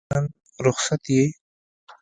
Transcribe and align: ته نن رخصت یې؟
ته 0.09 0.17
نن 0.21 0.25
رخصت 0.65 1.03
یې؟ 1.13 1.23